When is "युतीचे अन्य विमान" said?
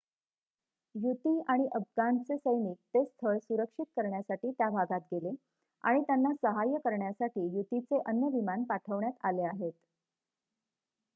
7.49-8.63